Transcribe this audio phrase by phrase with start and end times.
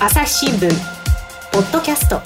[0.00, 0.70] 朝日新聞
[1.52, 2.20] ポッドキャスト。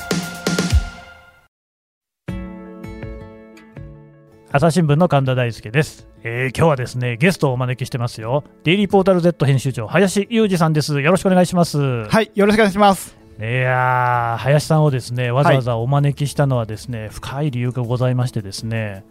[4.52, 8.44] 朝日新聞の神田大輔です、えー今日はですねゲストをお招きしてますよ。
[8.64, 11.00] デイリーポータル Z 編集長林裕二さんです。
[11.00, 13.21] よろしくお願いします、はい、よろしくお願いします。
[13.40, 19.04] いやー林さんをですねわざわざお招きしたのはですね、深い理由がございましてですね。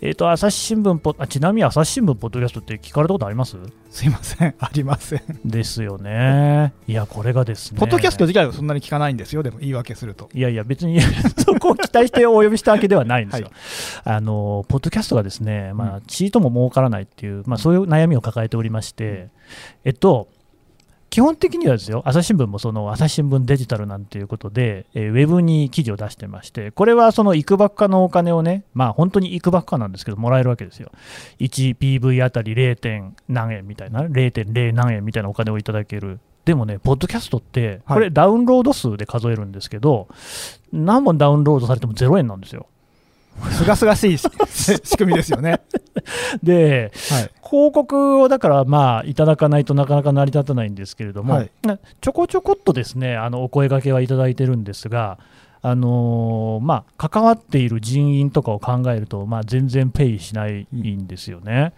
[0.00, 3.58] えっ、と朝日新聞ポあちなみに朝日新聞ポッドキャストって聞かれたことあります？
[3.90, 5.22] すいません、 ありません。
[5.44, 6.72] ですよね。
[6.88, 6.92] い。
[6.94, 7.78] やこれがですね。
[7.78, 10.30] ポッドキャスト自体はそんなに聞かないんですよ、でも言い訳すると。
[10.34, 11.00] いやいや、別に
[11.38, 13.50] そこを期待してお呼びしたわけではないんですよ。
[14.04, 19.28] はあのポッドキャストがですね、まうあ、チートも儲からないっていう、まあ、そういう悩みを抱えておりまして、
[19.84, 20.28] えっと、
[21.10, 30.92] 基本的にはですよ、朝日新聞もその朝日新聞デジタルなんていうことで、えーウェブに記事を出してまして、これはそのいくばくかのお金をね、まあ本当にいくばくかなんですけど、もらえるわけですよ。
[31.40, 32.76] 1PV あたり 0.
[32.76, 36.20] 点何円みたいな、0.0何円みたいなお金をいただける。
[36.44, 40.06] でもね、ポッドキャストって、これダウンロード数で数えるんですけど、
[40.72, 42.66] 何本ダウンロードされても0円なんですよ。
[43.50, 44.28] すがすがしいし
[44.84, 45.60] 仕組みですよね。
[46.42, 47.30] で、はい。
[47.42, 55.18] 広告をだからまあいただかないとなかなか成り立たないんですけれども、はいなちょこちょこっとですねあのお声掛けはいただいてるんですが、
[55.62, 61.72] あのーまあ、関わっている人員とかを考えると、まあ、全然ペイしないんですよね。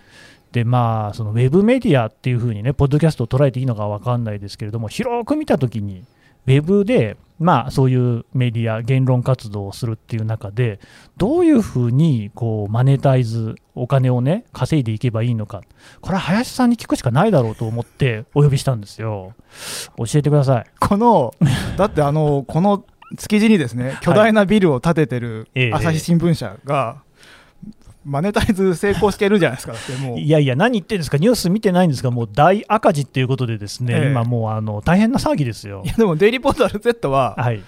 [0.53, 6.05] でまあ、そのウェブメディアっていうふうにね、ポッドキャストを捉えていいのか分かんないですけれども、広く見たときに、
[6.47, 10.79] ウェブで、まあ、そういうメディア、言論活動をするっていう中で、
[11.17, 15.63] どういうふうにこうマネタイズ、お金をね、稼いでいけばいいのか、
[16.01, 19.35] これは林さんに聞くしかないだろうと思ってお呼びしたんですよ。
[19.97, 20.67] 教えてください。
[20.79, 21.35] この、
[21.77, 22.85] だってあの、この
[23.17, 27.03] 築地にですね、 巨大なビルを建ててるええ朝日新聞社が、
[28.05, 29.75] マネタイズ成功してるじゃないですか。
[30.17, 34.11] いやいや、何言ってるんですか、ニュース見てないんですが、もう大赤字っていうことで、ですね、ええ。
[34.11, 35.83] 今もうあの大変な騒ぎですよ。
[35.85, 35.89] い。
[35.89, 37.63] やでも、デイリーポータル Z は、はい、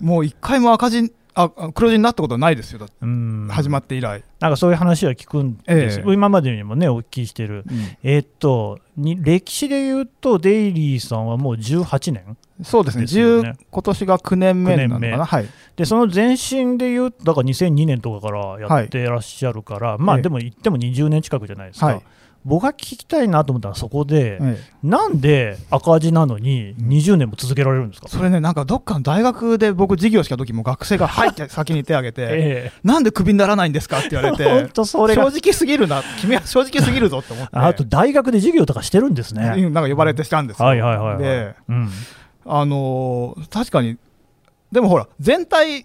[0.00, 2.94] もう一回も赤字、ああ黒字になったことないですよ、だって。
[3.02, 3.48] うん。
[3.50, 4.22] 始まって以来。
[4.40, 6.12] なんかそういう話は聞くんです、ええ。
[6.12, 7.64] 今までにもね、お聞きしてる、
[8.02, 13.50] えーっとに歴史で言うと、デイリーさんはもう18年そうですね、ですよね。
[13.50, 15.10] 10今年が9年目なの9年目。
[15.12, 15.46] かな、はい、
[15.76, 20.22] で、その前身で言うと、だから2002年とかからやってらっしゃるから、まあええ。
[20.22, 21.86] でも言っても20年近くじゃないですか。
[21.86, 22.02] はい
[22.44, 24.58] 僕が聞きたいなと思ったらそこで、ええ。
[24.82, 39.52] なんで赤字なのに20年も続けられるんですか、それね、なんかどっかの大学で僕、授業した時も学生が入って先に手挙げて、 えなんでクビにならないんですかって言われえ本て、当それ正が直すぎるな、君は正直すぎるぞって思って、 あと大学で授業とかしてるんですね。
[39.56, 40.66] うんなんか呼ばれてしたんですよ。
[40.66, 41.18] はいはいはい、はい。
[41.18, 41.88] で、うん、
[42.46, 43.98] あのー確かに、
[44.72, 45.84] でもほら、全体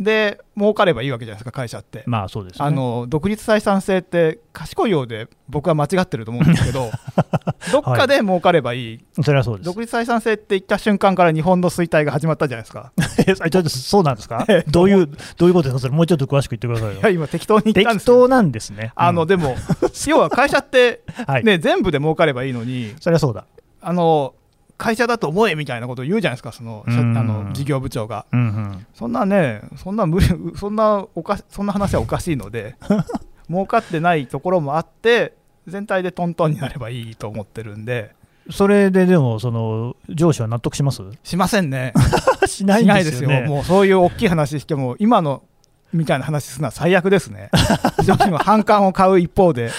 [0.00, 2.02] で儲かればいいわけじゃないですか、会社って。
[2.06, 2.64] まあそうですね。
[2.66, 6.90] あの独立採算性って賢いようで僕は間違ってると思うんですけど
[7.72, 9.66] どっかで儲かればいい、それはそうです。
[9.66, 12.92] 独立採算性って言った瞬間から日本の衰退が始まったじゃないですか
[13.26, 14.44] えちょっとそうなんですか？
[14.50, 15.06] ええどういう、
[15.36, 15.78] どういうことですか？
[15.80, 17.00] それもうちょっと詳しく言ってくださいよ。
[17.00, 18.92] いや今適当に言ったんです適当なんですね。
[18.96, 19.54] うんあのでも
[20.08, 23.44] 要は会社って、はい、ね、全部で儲かればいいのにそれはそうだ。
[23.80, 24.34] あの
[24.76, 28.26] 会社だと思えみたいなことを言うじゃないですかそのあの事業部長が。
[28.32, 28.86] うんうん。
[28.94, 30.26] そんなねそんな無理
[30.56, 32.76] そんなおかしそんな話はおかしいので
[33.48, 35.34] 儲かってないところもあって
[35.66, 38.14] 全体でトントンになればいいと思ってるんで。
[38.50, 41.00] それででも、その上司は納得します？
[41.22, 41.94] しませんね。
[42.46, 43.46] しないですよね。
[43.48, 45.42] もうそういう大きい話しても、今の
[45.94, 47.48] みたいな話するのは最悪ですね、
[48.04, 49.70] 上司の反感を買う一方で、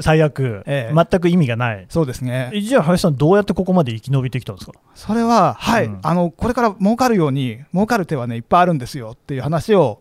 [0.00, 0.94] 最悪、ええ。
[0.94, 1.86] 全く意味がない。
[1.88, 4.72] そうですね、えじゃあ、林さん、どうやってここまで生き延びてきたんですか？
[4.94, 5.98] それは、はい、うん。
[6.02, 10.00] あのこれから儲かるように、儲かる手はね、いっぱいあるんですよっていう話を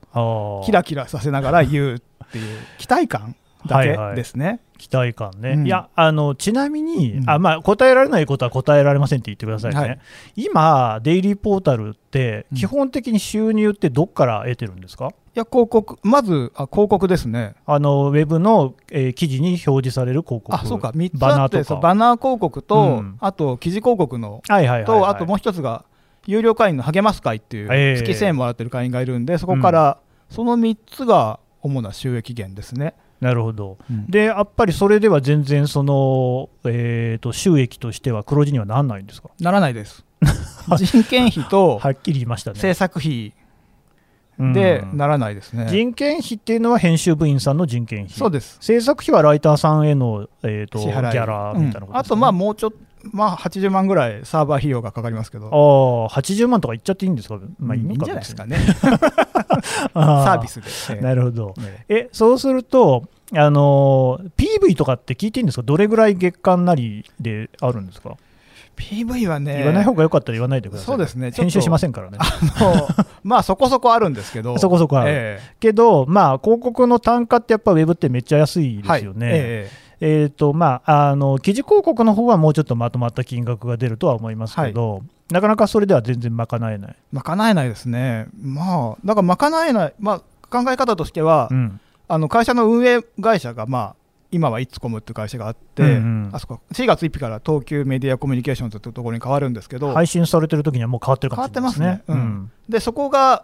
[0.65, 1.99] キラキラさせながら言うっ
[2.31, 3.35] ていう、期待感
[3.65, 3.97] だけはい。
[3.97, 4.59] はいですね。
[4.77, 5.65] 期待感ね、うん。
[5.65, 7.29] いやあのちなみに、うん。
[7.29, 9.99] あまあ、答えられないことは答えられませんって言ってくださいね、はい。
[10.35, 12.57] 今、デイリーポータルって、うん。
[12.57, 17.55] 基本的に収入ってどっから得てるんですか、いや、広告、まずあ広告ですね。
[17.65, 23.17] あのウェブの、えー記事に表示される広告、あ、そうか、3つバナあって、ーバナー広告と、うん。
[23.19, 25.01] あと記事広告のはいはいはいはい。
[25.01, 25.85] と、あともう一つが、
[26.27, 29.97] 有料会員の励ます会っていう、ええ月1000円もらってる会員がいるんで、そこから、
[30.29, 32.93] その3つが主な収益源ですね。
[33.19, 40.05] なるほど、うんでやっぱりそれでは全然その、えー、と収益としては黒字にはならないんですか、ならないです。
[40.77, 42.59] 人件費とはっきり言いましたね。
[42.59, 43.33] 制作費
[44.39, 45.67] うんでならないですね。
[45.69, 48.57] 人件費っていうのは編集部員さんの人件費、そうです。
[48.61, 52.77] 制作費はライターさんへの、えー、とギ支払いャラみたいなことね、うんあと、まあ、もうちょっと、
[53.11, 55.49] まあ、80万ぐらいサーバー費用がかかりますけど、あ
[56.13, 58.89] あ、80万とか言っちゃっていいんですか、まあ、いいんじゃないですかね、サ
[59.93, 60.41] あー。
[60.41, 60.67] ビスで。
[60.95, 61.01] ええ。
[61.01, 61.53] なるほど。
[61.89, 68.15] ええ、そうすると、あのー PV とかって聞いていいんですか、どれぐらい月間なりであるんですか、
[68.77, 70.85] PV はね、言わない方が良かったら言わないでください。
[70.85, 71.31] そうですね。
[71.31, 72.17] 編集しませんからね。
[72.19, 72.25] あ
[72.63, 72.87] の
[73.23, 75.11] まあそこそこあるんですけど、そこそこある。
[75.11, 79.27] えけど、まあ、広告の単価ってやっぱウェブってめっちゃ安いえですよね。
[79.27, 79.35] はい。
[79.39, 79.69] え
[79.99, 86.95] えーとまあ、あの記事広告の方はもうちょっとまとまった金額が出るとは思いますけど、なかなかそれでは全然賄えない。
[86.95, 91.79] え賄えないですね、まあ、だから賄えない、まあ、考え方としては、うん
[92.09, 93.95] あの会社の運営会社が、まあ、
[94.31, 101.85] 今はイッツコムっていう会社があって、うんうんあそこ4月1日から東急メディアコミュニケーションズというところに変わるんですけど、配信されてる時にはもう変わってるかもしれないですね。
[101.85, 103.43] 変わってますねうんでそこが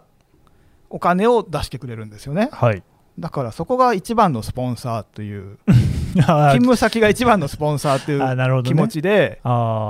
[0.90, 2.48] お金を出してくれるんですよね。
[2.52, 2.82] はい。
[3.18, 5.72] だからそこが一番のスポンサーという、 あ
[6.22, 9.40] 勤務先が一番のスポンサーといあう気持ちで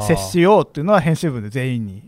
[0.03, 2.03] 接しようっていうのは編集部で全員に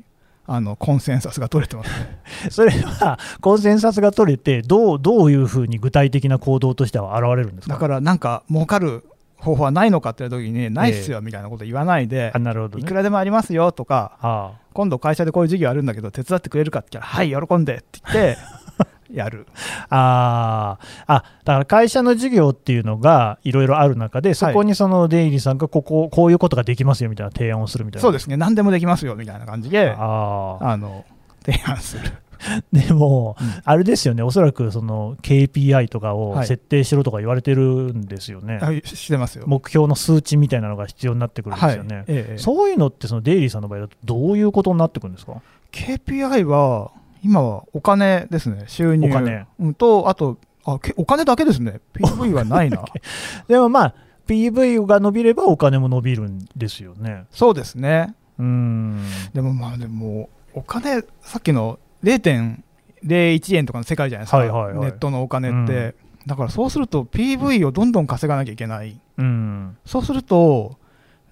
[0.47, 2.19] あのコンセンサスが取れてますね。
[2.51, 7.75] それはコンセンサスが取れてどう、どういうふうに具体的な行動としては現れるんですか？
[7.75, 9.05] だからなんか儲かる
[9.39, 12.85] 方法はないのかって言った時に、ないっすよみたいなこと言わないであ、なるほどね。
[12.85, 18.39] いくらでもありますよとか、あ今度会社でこういう事業あるんだけど手伝ってくれるかって言ったら、はい、喜んでって言って
[19.13, 19.47] やる。
[19.89, 28.03] あーあ、だから会社の事業っていうのがいろいろある中で、そこにそのデイリーさんがここ、こういうことができますよみたいな提案をするみたいな。
[28.03, 30.67] そうですね、何でもできますよみたいな感じで、あー。
[30.67, 31.05] あの
[31.45, 32.13] 提案する。
[32.73, 33.63] でも、うん。
[33.65, 36.47] あれですよね、おそらくその KPI とかをはい。
[36.47, 39.45] 設定しろとか言われてるんですよね、はいしてますよ。
[39.47, 42.05] 目標の数値みたいなのが必要になってくるんですよね。
[42.09, 42.39] ええ。
[42.39, 45.41] そういうのって、そのデイリーさんの場合だと、どういうことになってくるんですか
[45.73, 46.91] ？KPI は
[47.23, 52.85] 今はお金ですね、収入お金うんと、あとあけお金だけですね、PV はないな。
[53.49, 53.95] でもまあ、
[54.27, 57.25] PV が伸びればお金も伸びるんですよね。
[57.31, 59.05] そうですね、うーん。
[59.33, 65.95] でもまあ、でも、お金、さっきの0.01円とかの世界じゃないですか、はいはいはいネットのお金って。
[66.27, 69.01] だからそうすると PV をどんどん稼がなきゃいけない。
[69.17, 69.77] うん。
[69.85, 70.77] そうすると、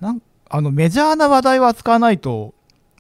[0.00, 2.54] なんあのメジャーな話題を扱わないと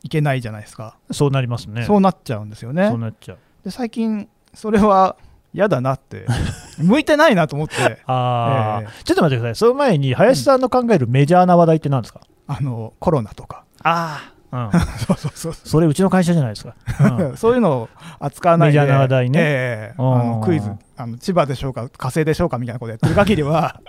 [0.04, 0.96] いけないじゃないですか。
[1.10, 1.82] そうなりますね。
[1.84, 2.88] そうなっちゃうんですよね。
[2.88, 2.98] そう。
[2.98, 3.38] なっちゃう。
[3.64, 5.16] で最近、それは
[5.54, 6.26] 嫌だなって、
[6.78, 7.74] 向いてないなと思って、
[8.06, 9.54] ああ、えちょっと待ってください。
[9.56, 14.80] その前に、林さんの考えるメジャーな話題って何ですか、あのコロナとか、ああ、うん。
[15.00, 16.74] そうそうそうそれうちの会社じゃないですか。
[17.18, 17.36] うん。
[17.36, 17.88] そういうのを
[18.20, 19.40] 扱わないで、メジャーな話題ね。
[19.40, 19.94] ええ。
[19.98, 20.30] あうん。
[20.32, 20.70] のクイズ。
[20.96, 23.80] あの、千葉でしょうか、火星でしょうかみたいなことやってる限りは、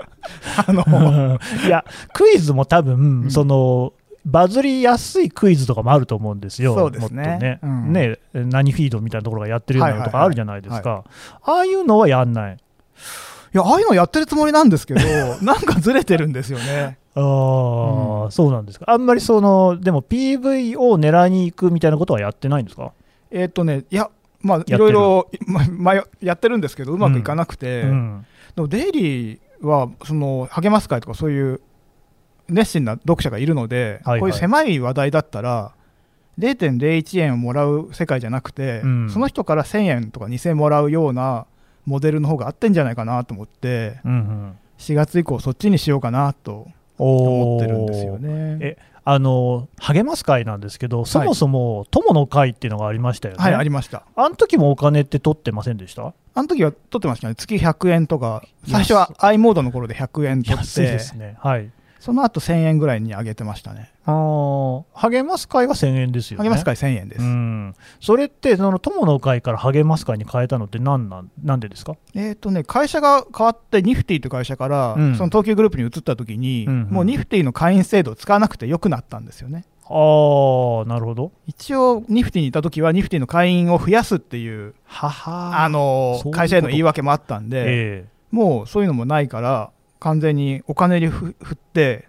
[0.65, 1.37] あの。
[1.67, 3.31] いや、クイズも多分、うん。
[3.31, 3.93] その、
[4.25, 7.37] バズりやすいクイズとかもあると思うんですよ、そうですね。
[7.39, 7.93] ね,、うん。
[7.93, 11.03] ね何フィードみたいなところがやってるようなのとかあるじゃないですか、
[11.43, 12.57] ああいうのはやんない、い
[13.57, 14.99] や、ああいうのやってるつもりなんですけど、
[15.45, 16.97] なんかずれてるんですよね。
[17.13, 18.31] あーうん。
[18.31, 22.91] そうなんですか、あんまりその、でも PV を狙いに行くみたいなことはやってないんですか、
[23.29, 24.09] えーっとね、いや、
[24.41, 28.25] まあ、いろいろ、ままやってるんですけど、うまくいかなくて、うん。
[28.55, 31.61] でもデイリーは、その、励ます会とかそういう
[32.49, 34.19] 熱心な読者がいるので、はいはい。
[34.21, 35.73] こういう狭い話題だったら、
[36.39, 39.09] 0.01円をもらう世界じゃなくて、うん。
[39.09, 41.45] その人から1000円とか2000円もらうような
[41.85, 44.57] モデルの方が合ってんじゃないかなと思って、うんうん。
[44.77, 48.57] 4月以降、そっちにしようかなと思ってるんですよね。
[48.61, 48.77] え
[49.07, 54.01] あの励ます会なんですけど、そもそも友の会っていうのがありましたよね、はい、ありました。
[54.15, 56.15] あの時もお金って取ってませんでした？
[56.33, 61.37] あの時は取ってましたね、月100円とか、最初は i モードの頃で100円取っ安いでて、すね。
[61.39, 61.69] はい
[62.05, 63.91] その後1000円ぐらいに上げてましたね。
[64.05, 66.47] あー励ます会は1000円ですよね。
[66.47, 67.23] 励ます会1000円です。
[67.23, 71.95] うん、それって、その友の会から励ます会に変えたのって何なん、なんでですか？
[72.13, 79.65] えっ、とね、会社が変わって、ニフティという会社から、うんその東急グループに移った時に、うんうんもうニフティの会員制度を使わなくてよくなったんですよね。
[79.85, 81.31] あー、なるほど。
[81.47, 92.07] 一応、ニフティにいた時は、ニフティの会員を増やすっていう、ははあの会社への言い訳もあったんで、えもうそういうのもないから、完全にお金にふ振って、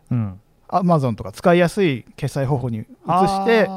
[0.69, 3.69] アマゾンとか使いやすい決済方法に移して、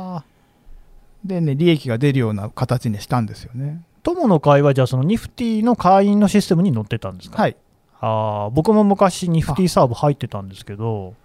[1.24, 3.84] でね、利益が出るような形にしたんですよね。
[4.04, 7.58] 友の会は、じゃあ、そのニフティの会員のシステムに載ってたんですか、はい。
[8.00, 11.16] あー僕も昔、ニフティサーブ入ってたんですけど、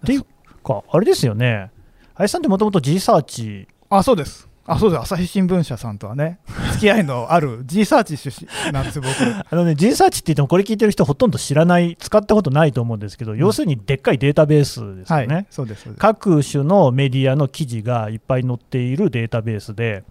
[0.00, 0.24] っていう
[0.64, 1.70] か、あれですよね、
[2.14, 4.48] 林さんってもともと G サーチ、あ、そうです。
[4.66, 5.02] あ、そうです。
[5.02, 6.38] 朝日新聞社さんとはね、
[6.72, 9.10] 付き合いのある G サーチ出身なんです、僕。
[9.20, 15.46] あのね、G サーチって言っても、これ聞いてる人、ほとんど知らない、使ったことないと思うんですけど、要するにでっかいデータベースですよね。
[15.50, 20.04] そうです各種のメディアの記事がいっぱい載っているデータベースで、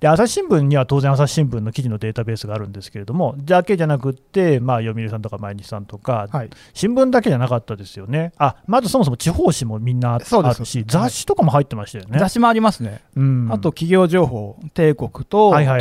[0.00, 6.50] で朝日新聞には当然、朝日新聞の記事のデータベースがあるんですけれども、だけじゃなくって、まあ、読売さんとか毎日さんとか、はい。
[6.74, 10.24] 新聞だけじゃなかったですよね、あまずそもそも地方紙もみんなある
[10.64, 12.18] し、雑誌とかも入ってましたよね。
[12.18, 13.02] 雑誌もありますね。
[13.16, 15.80] うんあと、企業情報、帝国とはいはい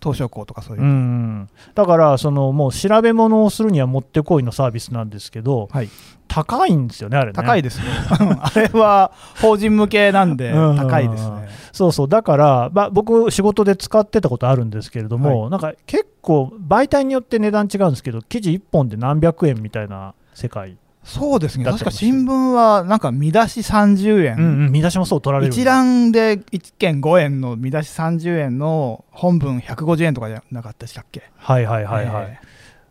[0.00, 0.86] 東証港とかそういうう。
[0.86, 5.88] ん、だからそのもう調べ物をするにはもってこいのサービスなんですけど、はい。
[6.28, 7.32] 高いんですよね、あれね。
[7.32, 7.84] 高いですよ。
[8.40, 10.76] あれは法人向けなんでうん。
[10.76, 11.48] 高いですね。
[11.72, 20.76] そうそう、だから、まあ、僕、仕事で使ってたことあるんですけれども、なんか結構、媒体によって値段違うんですけど、記事1本で何百円みたいな世界、
[21.08, 21.64] そうですね。
[21.64, 31.22] 確か新聞はなんか見出し30円、うんうん、見出しもそう取られる一覧で1件5円の見出し30円の本文150円とかじゃなかったでしたっけ？
[31.36, 32.24] はいはいはいはい。
[32.24, 32.40] え。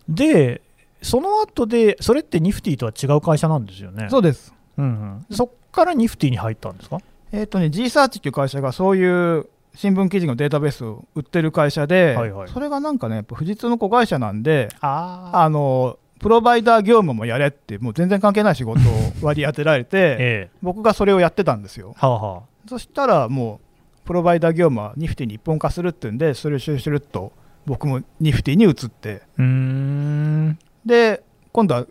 [0.10, 0.62] で、
[1.02, 4.06] その後で、それってニフティとは違う会社なんですよね？
[4.08, 4.54] えそうです。
[4.78, 4.86] うん
[5.30, 7.00] うん、そっからニフティに入ったんですか？
[7.32, 12.50] えっ、とね G サーチっていう会社がそういう新聞記事のデータベースを売ってる会社で、はいはい。
[12.50, 18.84] それがなんかねやっぱ富士通の子会社なんでああのプロバイダー業務もやれってもう全然関係ない仕事を
[19.22, 20.50] 割り当てられてええ。
[20.64, 21.94] 僕がそれをやってたんですよ。
[21.98, 23.60] はあはそしたらも
[24.04, 27.34] うプロバイダー業務はニフティに一本化するっていうんでそれをシュルシュルっと
[27.66, 29.22] 僕もニフティに移って。
[29.38, 31.86] うーんで今度は、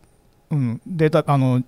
[0.51, 1.63] うん、データあの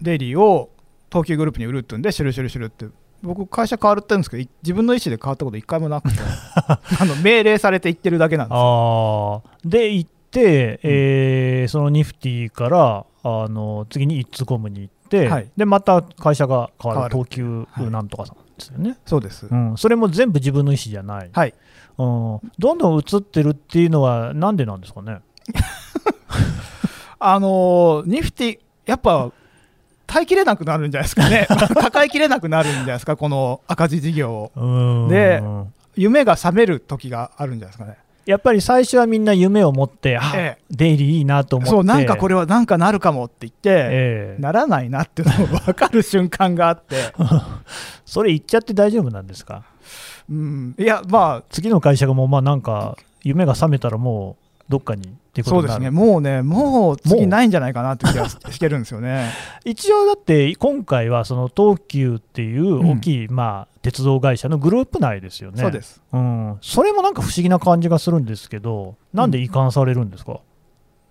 [0.00, 0.70] デイリーを
[1.10, 2.86] 東急グループに売るっていうんでシュルシュルシュルって。
[3.22, 6.18] 僕会社変わってるんですけどい自分の意思で変わったこと一回もなくて。
[6.58, 9.42] あの命令されて行ってるだけなんですよ。
[9.64, 15.50] で行って、えーそのニフティからあの次にイッツコムに行って、はい。
[15.56, 21.54] でまた会社が変わる東急なんとかさんですよね、そうです、うん、それも全部自分の意思じゃない、はい。
[21.98, 25.20] うん、どんどん移ってるっていうのはなんでなんですかね？
[27.18, 29.30] あのーニフティやっぱ
[30.06, 31.46] 耐えきれなくなるんじゃないですかね。
[31.80, 34.52] 抱えきれなくなるんじゃないですかこの赤字事業を。
[34.56, 35.08] うん。
[35.08, 35.42] で
[35.96, 37.96] 夢が覚める時があるんじゃないですかね。
[38.24, 44.40] やっぱり最初はみんな夢を持って、あえデイリーいいなと思って、そうなんかこれはなんかなるかもって言って、ええ。
[44.40, 46.96] ならないなっていうのが分かる瞬間があって、
[48.06, 49.62] それ言っちゃって大丈夫なんですか？
[50.30, 55.62] うん、いやまあ次の会社がもうまあなんか夢が覚めたらもうどっかにっていうことになる。
[55.62, 55.90] そうですね。
[55.90, 59.30] もうねもう次ないんじゃないかなって気がし してるんですよね。
[59.64, 65.60] 一応だって今回はその東急っていう大きい、まあ鉄道会社のグループ内ですよね。
[65.60, 66.00] そうです。
[66.12, 70.40] うん、それもなんか不思議な感じがするんですけど、なんで移管されるんですか、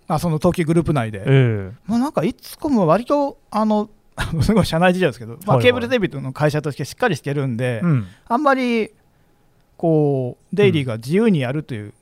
[0.08, 1.72] あその東急グループ内で、ええ。
[1.86, 3.90] もうなんかいつこも割とあの
[4.40, 8.06] すごい社内事情ですけど、まあ、ケーブルテレビの会社としてしっかりしてるんで、うん。
[8.26, 8.90] あんまり
[9.76, 11.92] こうデイリーが自由にやるといううん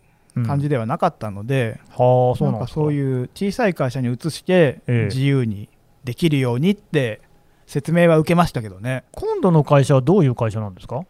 [0.46, 2.66] 感じではなかったので、はあ、そうなんか。
[2.66, 5.04] そういう小さい会社に移してええ。
[5.06, 5.68] 自由に
[6.04, 7.20] できるようにって
[7.66, 9.04] 説明は受けましたけどね。
[9.12, 11.04] 今度の会社はどういう会社なんですか、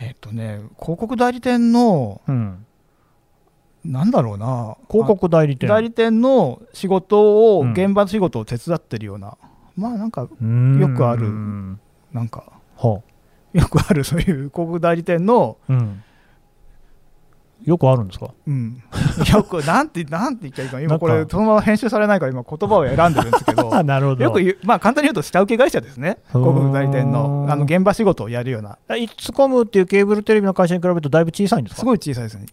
[0.00, 2.66] えっ、とね広告代理店のうん、
[3.84, 4.76] なんだろうな。
[4.90, 5.70] 広告代理店。
[5.70, 7.72] あ代理店の仕事を、うん。
[7.72, 9.36] 現場の仕事を手伝ってるような。
[9.76, 10.28] まあなんかよ
[10.96, 11.30] くある。
[12.12, 12.44] なんか。
[12.76, 13.02] は
[13.52, 16.02] よくあるそういう広告代理店のあうん、
[17.64, 18.30] よくあるんですか？
[18.46, 18.82] うん、
[19.32, 23.74] よくなんてなんて言っちゃいいか今これそのまま編集されないから今言葉を選んでるんですけど。
[23.74, 24.24] あ なるほど。
[24.24, 26.18] よくまあ簡単に言うと下請け会社ですね。
[26.28, 28.78] 広告代理店のあの現場仕事をやるような。
[28.96, 31.80] イッツコムっていうケーブルテレビの会社に比べるとだいぶ小さいんですか？
[31.80, 32.46] すごい小さいですね。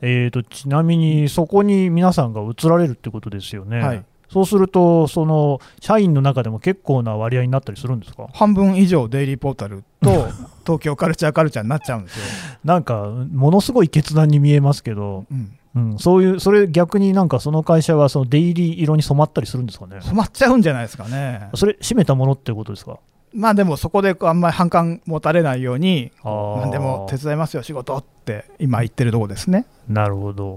[0.00, 8.28] えー、とちなみにそこに皆さんが移られるってことですよね、はいそうすると、その社員の中でも結構な割合になったりするんですか？
[8.32, 10.28] 半分以上デイリーポータルと
[10.66, 12.22] 東京カルチャーカルチャーになっちゃうんですよ、
[12.64, 21.48] なんか、ものすごい決断に見えますけど、うん、うん、そういう、それ逆になんかその会社はそのデイリー色に染まったりするんですかね、染まっちゃうんじゃないですかね。
[21.54, 22.98] それ、閉めたものってことですか？
[23.34, 29.66] まあでもそこであんまり反感持たれないように何でも手伝いますよ仕事って今言ってるとこですね。
[29.88, 30.56] なるほど。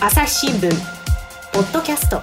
[0.00, 1.01] 朝日新聞
[1.52, 2.22] ポッドキャスト。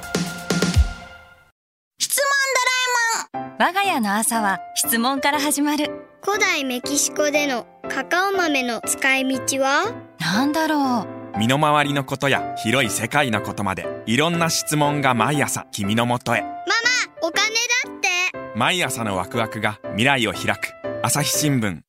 [3.59, 5.91] 我が家の朝は質問から始まる。
[6.23, 9.93] 古代メキシコでのカカオ豆の使い道は？
[10.19, 11.05] なんだろ
[11.35, 11.37] う。
[11.37, 16.43] 身の回りのことや広い世界のことまでいろんな質問が毎朝君のもとへ
[17.21, 17.49] お金
[17.85, 18.57] だって。
[18.57, 20.73] 毎朝のワクワクが未来を開く。
[21.03, 21.81] 朝日新聞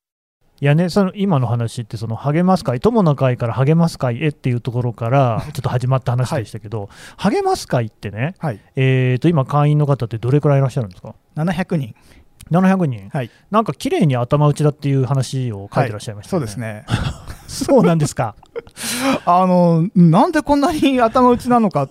[0.62, 8.60] いやね、その今の話って、その励ます会、友の会から励ます会へっていうところから、ちょっと始まった話でしたけど、励ます会ってね、はい。
[8.76, 11.94] えー、と今、会員の方ってどれくらいいらっしゃるんですか？700人。
[12.50, 13.30] 700人、はい。
[13.50, 16.84] なんか綺麗に頭打ちだっていう話を書いてらっしゃいましたよそうですね。
[17.48, 18.34] そうなんですか？
[19.24, 21.88] あのなんでこんなに頭打ちなのか。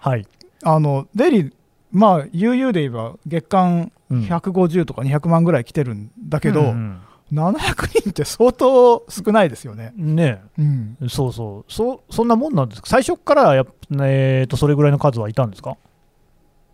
[0.00, 0.26] はい。
[0.62, 1.52] あのデイリー
[1.92, 4.20] まあ悠々で言えば月間うん。
[4.24, 6.98] 150とか200万ぐらい来てるんだけど、うん
[7.32, 9.92] 700人って相当少ないですよね。
[9.98, 10.42] うんね。
[10.58, 11.72] うん、そうそう。
[11.72, 13.66] そう、そんなもんなんですか、最初からやっ、
[14.02, 15.76] えー、とそれぐらいの数はいたんですか、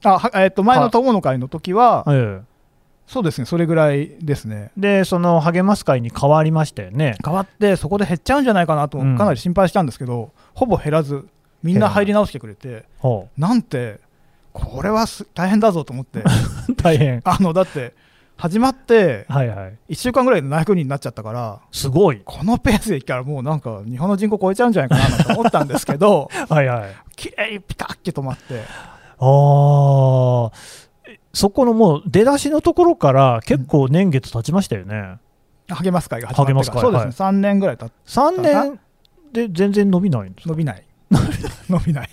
[0.05, 2.43] あはえっと前の友の会の時は、え
[3.07, 4.71] そうですね、それぐらいですね。
[4.79, 7.17] えで、その励ます会に変わりましたよね。
[7.25, 9.19] 変わって、そこで減っちゃうんじゃないかなと、うん。
[9.19, 11.27] かなり心配したんですけど、ほぼ減らず、
[11.63, 14.01] みんな入り直してくれて、ほなんて、
[14.53, 16.23] これはす大変だぞと思って。
[16.83, 17.21] 大変。
[17.25, 17.95] あのだって
[18.43, 19.79] 始まってはいはい。
[19.91, 22.23] 1週間ぐらいで700人になっちゃったからすごい。
[22.25, 26.91] このペースでいったらもうなんか日本の人口超えちゃうんじゃないかなと思ったんですけど はいはい。
[27.15, 28.65] きれいにピタッて止まって。
[29.21, 30.51] ああ、
[31.09, 35.19] えそこのもう出だしのところから結構年月経ちましたよね。
[35.69, 36.81] 励ます会が始まってから。
[36.83, 38.81] そうですね、3年ぐらい経って3年
[39.33, 40.51] で全然伸びないんですか？
[40.51, 40.85] 伸びない。
[41.71, 42.09] 伸びない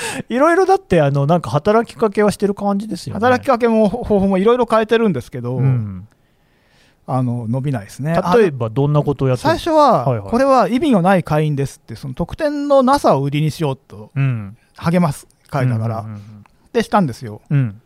[0.28, 3.20] いろいろだって、あの、なんか働きかけはしてる感じですよね。
[3.20, 6.08] 働きかけも方法もいろいろ変えてるんですけど、うん。
[7.10, 9.48] あの伸びないですね例えばどんなことをやってる？
[9.48, 14.58] 最初は、はいはいこれは意味のない会員ですってその得点のなさを売りにしようとうん。
[14.76, 17.82] 励ます会だから、うんうんってしたんですようんうん。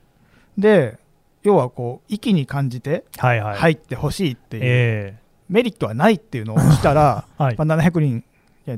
[0.59, 0.99] で
[1.45, 3.05] 要はこう息に感じて。
[3.17, 7.57] 入ってほしいっていう、えメリットはないっていうのをしたら、え はい。
[7.57, 8.25] まあ、700人
[8.67, 8.77] いや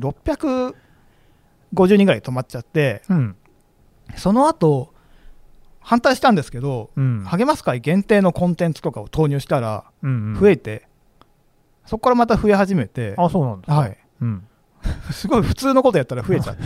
[1.74, 3.36] 650人ぐらい止まっちゃってうん。
[4.16, 4.92] その後
[5.80, 7.24] 反対したんですけど、うん。
[7.24, 10.88] 励ます会限定のコンテンツとかを投入したらうんうん増えて、
[11.84, 13.74] そこからまた増え始めて、あ、そうなんだ。
[13.74, 14.46] はい、うん。
[15.12, 16.62] すごい普通のことやったら増えちゃって、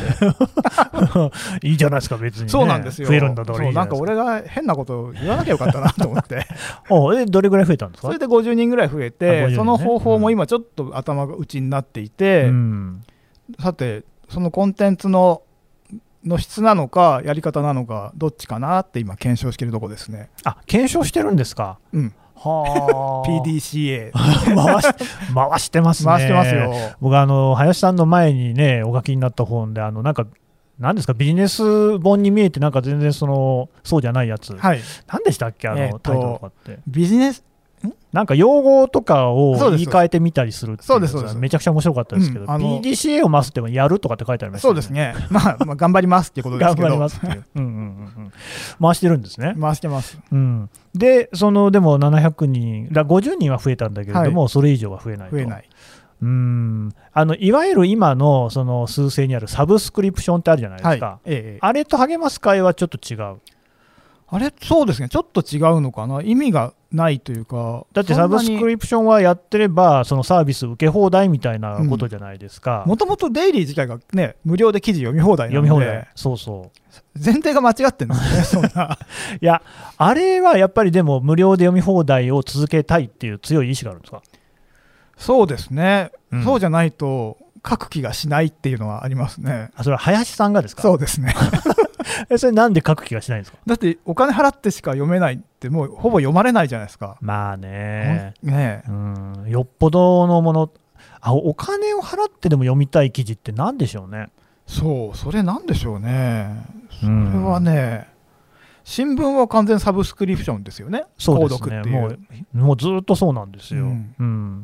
[1.69, 2.49] いいじゃないですか、別に、ね。
[2.49, 6.45] そうなんですよ増えるんだそうなんか俺が変なことを言わなきゃよかったなと思って
[6.91, 8.09] おえ、どれぐらい増えたんですか？
[8.09, 13.03] それで50人ぐらい増えあ50て、人ねその方法も今ちょっと頭が内になっていて、うん。
[13.61, 15.43] さてそのコンテンツの
[16.25, 21.79] の質なのかやり方なのかどっちかなって今検証してるとこですね、あ、検証してるんですか？
[21.93, 23.29] うん、はあ。
[23.31, 24.89] PDCA 回し
[25.35, 26.07] 回してますね。
[26.13, 26.73] 回してますよ。
[27.01, 30.27] 僕あの林さんの前にねお書きになった本であのなんか
[30.79, 31.15] 何ですか？
[31.15, 34.81] ビジネス本に見えてなんか全然そのそうじゃないやつ、はい。
[35.07, 35.69] 何でしたっけ？
[35.69, 36.79] あの、えーとタイトルとかって。
[36.87, 37.45] ビジネス
[38.13, 46.89] なんか用語とかを言い換えてみたりするっていそうですめちゃくちゃ面白かったですけど、うん PDCA を回すってやるとかって書いてありましたよそうですね、 まあ、まあ頑張りますっていうことです頑けど。
[46.89, 47.81] 張りますっていう、うんうんうんう
[48.29, 48.33] ん、
[48.81, 50.19] 回してるんですね、回してます。
[50.33, 55.37] うん、でそのでも700人だ50人は増えたんだけれども、それ以上は増えないと。
[55.37, 55.65] 増えない。
[56.21, 56.95] うん。
[57.13, 61.19] あのいわゆる今のその数勢にあるサブスクリプションってあるじゃないですか、はい。
[61.27, 63.37] ええあれと励ます会はちょっと違う。
[64.31, 65.09] あれそうですね。
[65.09, 66.23] ちょっと違うのかな。
[66.23, 72.85] 意味がないというかだってサブスクリプションはやってれば、そのサービス受け放題みたいなことじゃないですか。
[72.87, 76.09] もともとデイリー自体がね無料で記事読み放題な読み放題。
[76.15, 77.19] そうそう。
[77.23, 78.71] 前提が間違ってるんですよね
[79.41, 79.61] いや、
[79.99, 84.23] あれはやっぱりでも無料で読み放題を続けたいっていう強い意志があるんですか？
[85.19, 86.45] そうですね、うん。
[86.45, 87.37] そうじゃないと
[87.69, 89.71] 書く気がしないっていうのはありますね。
[89.77, 90.83] あそれは林さんがですか？
[90.83, 91.35] そうですね
[92.31, 93.59] えそれなんで書く気がしないんですか？
[93.67, 98.35] だってお金払ってしか読めないってもうほぼ読まれないじゃないですか、まあね。
[98.43, 100.71] ねえうん、よっぽどのもの
[101.21, 104.29] あ、お金を払ってでも読みたい記事って何でしょうね。
[104.67, 106.63] そうそれなんでしょうね
[107.01, 108.07] それうんはね
[108.85, 111.81] 新聞は完全サブスクリプションですよねそうですね。
[111.81, 111.83] 購読っ
[112.29, 113.85] ていうもう、ずっとそうなんですよ。
[113.85, 114.63] ううんん。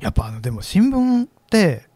[0.00, 1.86] やっぱあのでも新聞って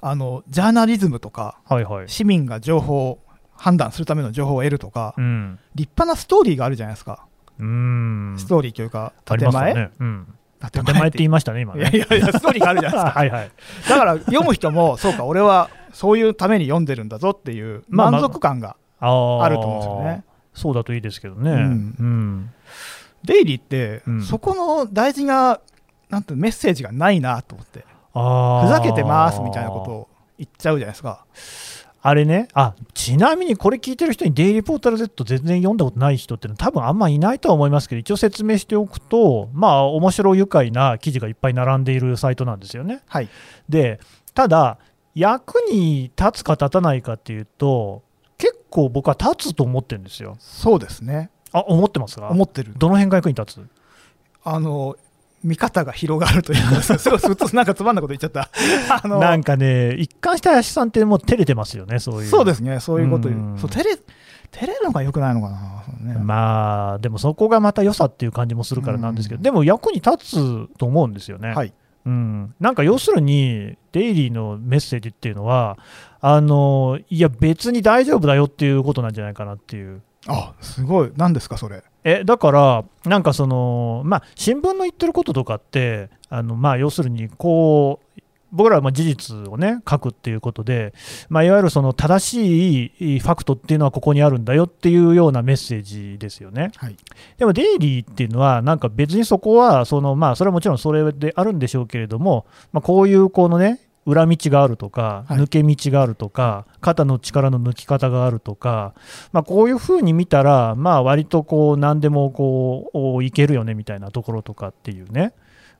[0.00, 2.08] あのジャーナリズムとかはいはい。
[2.08, 3.18] 市民が情報を
[3.56, 5.58] 判断するための情報を得るとか、うん。
[5.74, 7.26] 立派なストーリーがあるじゃないですか、
[7.58, 8.34] うん。
[8.38, 9.90] ストーリーというか建前？
[9.98, 10.34] うん。
[10.72, 12.06] 建建前って言いましたね、今いやいね。
[12.10, 13.50] やいやストーリーがあるじゃないですか はいはい。
[13.88, 20.24] だから読む人も そうか俺はそういうために読んでるんだぞっていうまあまあ満足感があると思うんですよね。
[20.54, 21.50] そうだといいですけどね。
[21.50, 21.62] ううん
[22.40, 22.50] ん。
[23.24, 25.60] デイリーって、うんそこの大事な
[26.10, 31.24] なんてメッセージがないなと思ってふざけてますみたいなことを言っちゃうじゃないですか
[32.06, 43.00] あれね、あちなみにこれ聞いてる人にデイリーポータル Z 全然読んだことない人ってのは多分あんまいないとは思いますけど、一応説明しておくと、まあ、面白愉快な記事がいっぱい並んでいるサイトなんですよね。
[43.06, 43.28] はい。
[43.70, 44.00] で、
[44.34, 44.76] ただ、
[45.14, 48.02] 役に立つか立たないかっていうと、
[48.36, 50.36] 結構僕は立つと思ってるんですよ。
[50.38, 51.30] そうですね。
[51.52, 52.28] あ、思ってますか？
[52.28, 52.74] 思ってる。
[52.76, 53.66] どの辺が役に立つ？
[54.44, 54.96] あの
[55.44, 57.20] 見方が広がるというか すごい
[57.52, 58.50] なんかつまんなこと言っちゃった。
[59.04, 62.28] あのなんかね、一貫した林さんってもう照れてますよね、そういう。
[62.28, 63.40] そうですねそういうこと言う。
[63.40, 63.58] うん。
[63.58, 63.96] そう照れ
[64.50, 66.18] 照れるのが良くないのかな、ね。
[66.20, 71.52] まあ、でもそこがまた良さっていう感じもするからなんですけど、うんでも役に立つと思うんですよね。
[71.54, 71.72] はい。
[72.06, 75.78] うん、なんか要するに、デイリーのメッセージっていうのは、
[76.20, 80.02] あのいや、別に大丈夫だよっていうことなんじゃないかなっていう。
[80.26, 81.12] あすごい。
[81.16, 81.82] 何ですかそれ？
[82.04, 88.20] えだから、なんかその、まあ、新聞の言ってることとかって、あのまあ、要するにこう、
[88.52, 90.94] 僕らはまあ事実をね、書くっていうことで、
[91.28, 96.70] まあ、いわゆるその正しいファクトっていうのはここにあるんだよっていうようなメッセージですよね。
[96.76, 96.96] はい。
[97.36, 108.94] でもデイリーっていうのは、なんか別にそこはその、まあ、それはもちろんそれであるんでしょうけれども、まあ、こういうこのね、裏道があるとか、はい抜け道があるとか、肩の力の抜き方があるとか、
[109.32, 115.32] まあ、こういうふうに見たら、まあ割とこう何でもこうおいけるよねみたいなところとかっていうね、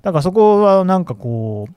[0.02, 1.74] だからそこはなんかこう、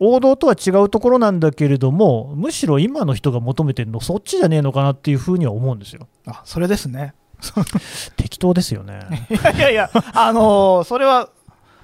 [0.00, 6.06] 王道とは違うところなんだけれども、むしろ今の人が求めてるの、そっちじゃねえのかなっていうふうには思うんですよ。
[6.26, 7.14] あそれですね。
[8.16, 9.26] 適当ですよね。
[9.30, 11.30] い やいやいや、あのーそれは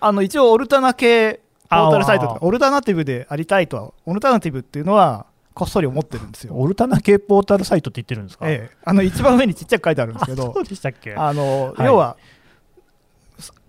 [0.01, 6.55] あの一応、オルタナ系ポータルサイトとあか、オルタナティブでありたいとは、オルタナティブっていうのは、こっそり思ってるんですよ。
[6.57, 11.15] オルタナ系ポータルサイトって言ってるんですか、ええ、あの一番上にちっちゃく書いてあるんですけど そ、うでしたっけ？
[11.15, 11.87] あのはい。
[11.87, 12.17] 要は、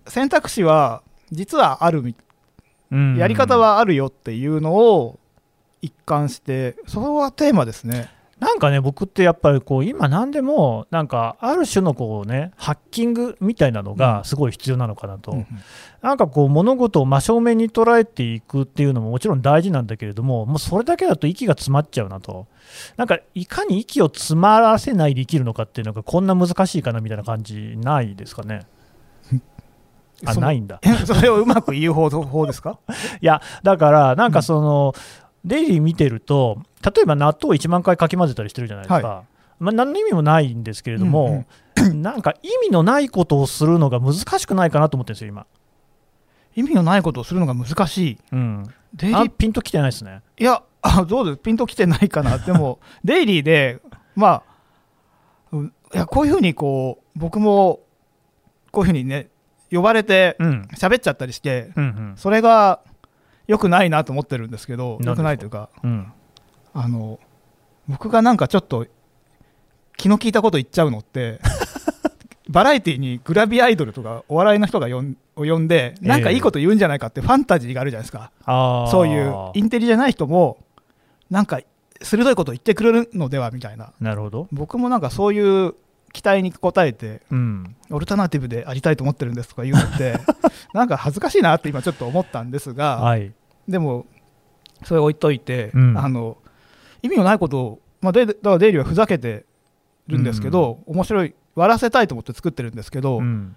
[0.08, 2.14] 選択肢は実はあるみ、
[2.90, 3.16] うん。
[3.16, 5.18] やり方はあるよっていうのを
[5.80, 8.10] 一貫して、それはテーマですね。
[8.38, 15.46] なんかね、僕ってやっぱりこう今、なんでも、なんかある種のこう、ね、ハッキングみたいなのがすごい必要なのかなと、うんうん。
[16.02, 22.46] なんかこう、物事を真正面に捉えていくっていうのももちろん大事なんだけれども、もうそれだけだと息が詰まっちゃうなと、
[22.98, 28.66] なんかいかに息を詰まらせないで生きるのかっていうのが、こんな難しいかなみたいな感じ、ないですかね。
[30.24, 30.78] あないんだ。
[30.82, 32.78] えそれをうまく言う方法ですか？
[33.20, 34.94] いや、だから、なんかその、
[35.46, 39.24] デイリー見てると、例えば納豆を1万回かき混ぜたりしてるじゃないですか。
[39.58, 41.46] まあ、何の意味もないんですけれども、
[41.94, 45.46] なんか意味のないことをするのが難しくないかなと思ってるんですよ、今。
[46.56, 48.18] 意味のないことをするのが難しい。
[48.32, 50.22] うん、デイリーあピンときてないですね。
[50.38, 53.80] いや、あどうです、ピンときてないかな、でも、 デイリーで、
[54.14, 54.42] まあ、
[55.52, 57.80] うんいやこういうふうにこう、僕も
[58.72, 59.28] こういうふうにね、
[59.70, 62.80] 呼ばれてうん、喋っちゃったりして、うん、うんそれが
[63.46, 66.12] 良くないなと思ってるんですけど、なんでしょう良くないというか、うん。
[66.74, 67.18] あの
[67.88, 68.86] 僕がなんかちょっと
[69.96, 71.40] 気の利いたこと言っちゃうのって、
[72.48, 78.30] バラエティにグラビアアイドルとかお笑いの人が呼んを呼んで、なんかいいこと言うんじゃないかってファンタジーがあるじゃないですか。
[78.44, 80.58] あーそういうインテリじゃない人も、
[81.30, 81.60] なんか
[82.02, 84.48] 鋭いこと言ってくれるのではみたいな、なるほど。
[84.52, 85.74] 僕もなんかそういう
[86.12, 87.76] 期待に応えて、うん。
[87.90, 90.18] オルタナティブでありたいと思ってるんですとか言うのって、
[90.72, 93.32] なんか恥ずかしいなって今ちょっと思ったんですが、はい。
[93.68, 94.06] でも、
[94.84, 95.98] それ置いといて、うん。
[95.98, 96.38] あの
[97.02, 99.44] 意味のないことを、まあ、デイだからデイリーはふざけて
[100.08, 103.56] るんですけど、面白い、笑わせたいと思って作ってるんですけど、うん。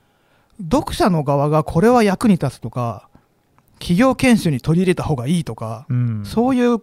[0.62, 3.10] 読者の側がこれは役に立つとか、
[3.80, 6.26] 企業研修に取り入れた方がいいとか、うん。
[6.26, 6.82] そういう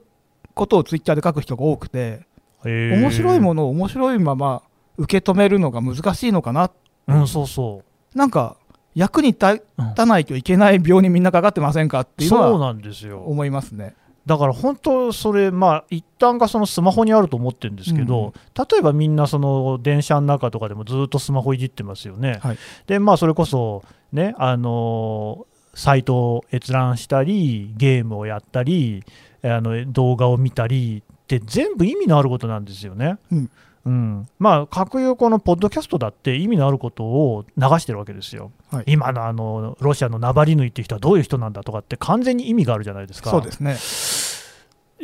[0.54, 2.26] ことをツイッターで書く人が多くて、
[2.64, 4.62] 面白いものを面白いまま
[4.96, 6.70] 受け止めるのが難しいのかな、
[7.06, 7.82] うん、そうそ
[8.14, 8.56] なんか
[8.96, 9.62] 役に立う。
[9.78, 13.22] うんたないといけない病にみんなかかってませんかっていうのそうはなんですよ。
[13.22, 13.94] 思いますね。
[14.26, 22.40] だから本当、それ、まあ、一旦がそのスマホにあると思ってるんですけど、例えばみんなその電車の中とかでもずっとスマホいじってますよね。
[22.42, 29.04] はいで、まあ、それこそ、ね、あのサイトを閲覧したり、ゲームをやったり、
[29.42, 33.18] あの動画を見たりって、全部意味のあることなんですよね。
[33.30, 33.50] うん
[33.86, 38.50] うんまあ、各有このポッドキャストだって意味のあることを流してるわけですよ。
[38.70, 43.30] はい今のあのロシアのナバリヌイっていう人はどういう人なんだとかって完全に意味があるじゃないですか。
[43.30, 43.76] そうですね。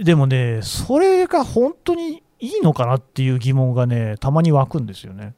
[0.05, 5.35] でもね、それが本当にいいのかなっていう疑問がね、たまに湧くんですよね。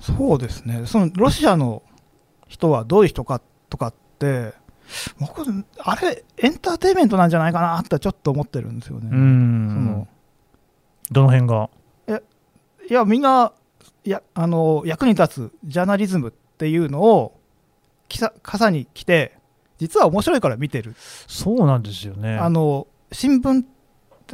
[0.00, 0.86] そうですね。
[0.86, 1.82] そのロシアの
[2.48, 4.54] 人はどういう人かとかって、
[5.18, 5.42] 僕、
[5.78, 9.08] あれ、エンターテインメントなんじゃないかなってちょっと思ってるんですよね。
[9.08, 10.08] うそんの。
[11.10, 11.68] どの辺が？
[12.88, 13.52] いや、みんな、
[14.04, 17.38] いや、あの、役に立つジャーナリズムっていうのを、
[18.42, 19.38] 傘に来て、
[19.78, 20.94] 実は面白いから見てる。
[21.26, 22.36] そうなんですよね。
[22.36, 23.64] あの、新聞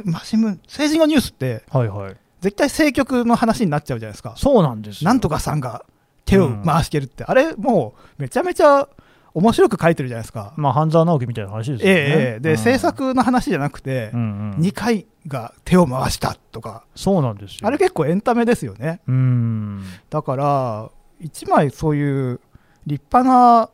[0.05, 2.15] まあ、新聞、政治のニュースって、はいはい。
[2.41, 4.33] 絶対政局の話になっちゃうじゃないですか。
[4.37, 5.09] そうなんですよ。
[5.09, 5.85] なんとかさんが
[6.25, 8.87] 手を回してるって、あれ、もう、めちゃめちゃ
[9.33, 10.53] 面白く書いてるじゃないですか。
[10.57, 11.99] まあ、半沢直樹みたいな話ですよね。
[11.99, 17.67] ええええで、うん制作の話じゃなくて、うんうん2回が手を回したとか、そうなんですよ。
[17.67, 19.01] あれ結構エンタメですよね。
[19.07, 19.83] うん。
[20.09, 20.89] だから、
[21.21, 22.39] 1枚そういう
[22.87, 23.69] 立派な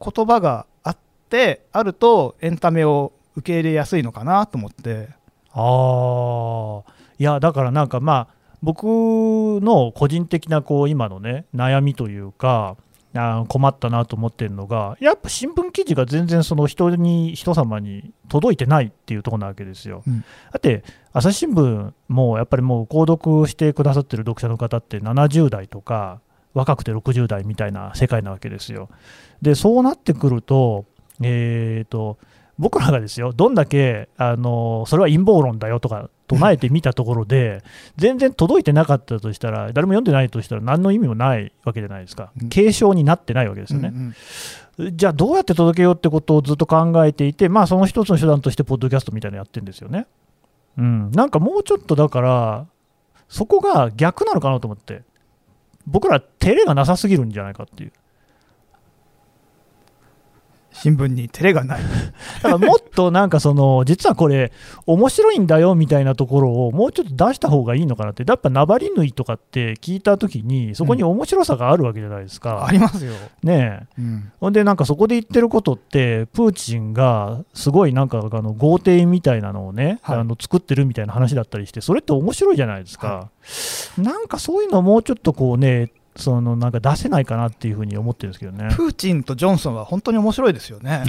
[0.00, 0.98] 言葉があっ
[1.28, 5.08] て、あるとエンタメを受け入れやすいのかなと思って、
[5.52, 12.76] ああ、いや、だからなんかまあ、僕の個人的なこう今のね、悩みというか、
[13.14, 20.02] あー困ったなと思ってるのが、やっぱ新聞記事が全然その人に、人様に届いてないっていうところなわけですよ。
[20.06, 20.24] うんだ
[20.58, 26.20] って、朝日新聞もやっぱりもう購読してくださってる読者の方って70代とか、
[26.54, 28.88] 若くて60代みたいな世界なわけですよ。
[29.42, 30.86] で、そうなってくると、
[31.22, 32.18] えーと、
[32.58, 37.64] 僕らがですよ、どんだけ、あのそれは陰謀論だよとか唱えてみたところで、
[37.96, 43.90] 全然届いてなかったとしたら、誰も読んでないとしたら、何の意味もないわけじゃないですかうん、継承になってないわけですよね。
[43.92, 44.14] うんうん
[44.92, 50.06] じゃあどうやって届けようってことをずっと考えていて、まあ、その一つの手段として、ポッドキャストみたいなのやってるんですよね。
[50.76, 52.66] うん、なんかもうちょっとだから、
[53.28, 55.02] そこが逆なのかなと思って、
[55.84, 57.92] 僕ら、照れがなさすぎるんじゃないかっていう。
[60.82, 61.80] 新聞に照れがない。
[62.42, 64.52] だからもっとなんかその、実はこれ、
[64.86, 72.66] 面白いんだよみたいなところをもうちょっと出した方がいいのかなって、やっぱナバリヌイとかって聞いたときに、そこに面白さがあるわけじゃないですか。
[72.66, 73.12] ありますよ。
[73.42, 74.32] ねえうん。
[74.40, 83.30] ほんで、なんかそこで言ってることって、プーチンがすごいなんかあの豪邸みたいなのをね、はいあの作ってるみたいな話だったりして、それって面白いじゃないですか。
[83.96, 91.04] なんかそういうのもうちょっとこうね、そのなんか出せないかなっていうふうに思ってるんですけどね、プーチンとジョンソンは本当に面白いですよね。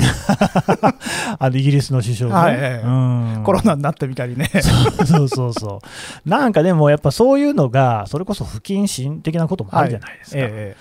[1.39, 4.49] あのイギリスの首相ね、はいはいはいうんコロナになってみたりね。
[5.05, 5.81] そうそうそ
[6.25, 6.29] う。
[6.29, 10.37] なんかでもやっぱそういうのが、それこそ不謹慎的なこともあるじゃないですか。
[10.41, 10.75] はいえ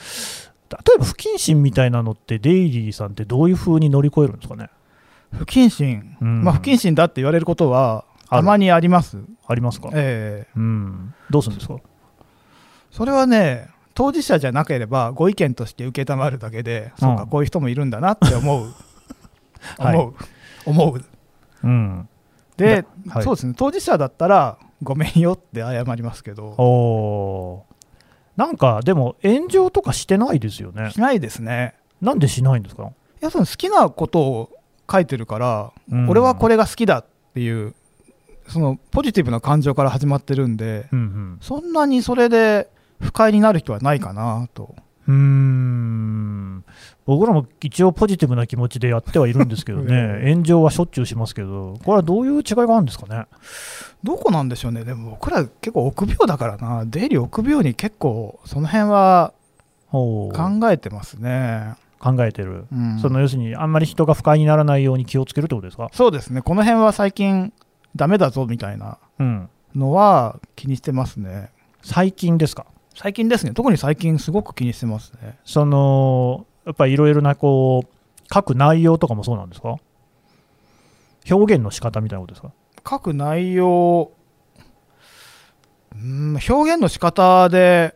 [0.70, 4.68] 例えば不謹慎みたいなのって、デイリーさんってどういうふうに乗り越えるんですかね？
[5.32, 9.16] え不謹慎、うんまあ、不謹慎だって言われることはたまにあります。
[9.46, 11.14] ありますか、ええうん。
[11.30, 11.76] どうするんですか？
[12.90, 18.72] それはね、当事者じゃなければご意見として受けたまるだけで、そうか、うんこういう人もいるんだなって思う、
[19.76, 19.96] はい。
[19.96, 20.14] 思う、
[20.66, 21.04] 思う。
[21.64, 22.08] うん。
[22.56, 22.84] で、
[23.24, 28.40] そうですね、当事者だったら、ごめんよって謝りますけど、おー。
[28.40, 30.92] なんかでも炎上とかしてないですよね。
[30.92, 31.00] し。
[31.00, 31.74] ないですね。
[32.00, 34.50] なんでしないんですか、いや、その好きなことを
[34.88, 36.08] 書いてるから、うん。
[36.08, 37.74] 俺はこれが好きだっていう、
[38.46, 41.38] そのポジティブな感情から始まってるんで、うん。
[41.40, 44.74] そんなにそれで不快になる人はないかなと。
[45.06, 46.64] うん、
[47.06, 53.24] 僕らも一応ポジティブな気持ちでやってはいるんですけどね、え 炎上はしょっちゅうしますけど、これはどういう違いがあるんですかね？
[54.04, 59.32] どこなんでしょうね、でも僕ら結構臆病だからな、出入り臆病に結構、その辺は
[59.90, 60.30] 考
[60.70, 61.74] えてますね。
[62.00, 62.98] 考えてる、うん。
[63.00, 67.52] その要するにあんまり人が不快にならないように気をつけるってことですか、そうですね、この辺は最近、
[67.96, 71.50] ダメだぞみたいなうん、のは気にしてますね。
[71.82, 72.66] 最近ですか、
[73.00, 75.38] 最近ですね、特に最近、すごく気にしてますね。
[75.44, 79.76] そのやっぱりいろいろなこう書く内容とかもそうなんですか、
[81.30, 82.52] 表現の仕方みたいなことですか、
[82.84, 84.10] 書く内容、
[85.94, 87.94] うん、表現の仕方で